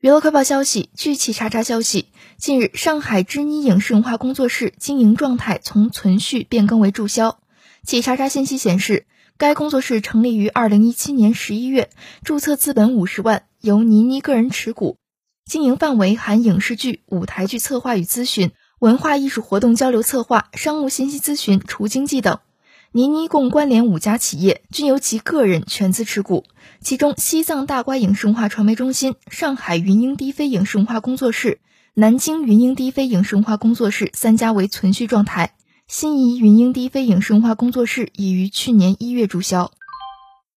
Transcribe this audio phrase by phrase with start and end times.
[0.00, 2.06] 娱乐快报消息：据企查查消息，
[2.38, 7.38] 近日上海知妮影视文化工作室经营状态从存续变更为注销。
[7.84, 9.04] 企查查信息显示，
[9.36, 11.90] 该工作室成立于二零一七年十一月，
[12.24, 14.96] 注册资本五十万，由倪妮个人持股，
[15.44, 22.38] 经营范围含影视剧、舞台剧策划与咨询、文化艺术活动交流策划、商务信息咨询、除经济等。
[22.92, 26.42] 倪妮共关联五家企业，均由其个人全资持股。
[26.80, 31.60] 其中，西藏大瓜影视文化传媒中心、上海云鹰低飞影视文化工作室、
[31.94, 35.54] 南京云鹰低飞影视文化工作室三家为存续状态。
[35.86, 39.70] 新沂云鹰低飞影视文化工作室已于去年一月注销。